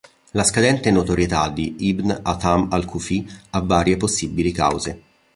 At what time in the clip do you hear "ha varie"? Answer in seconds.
3.51-3.97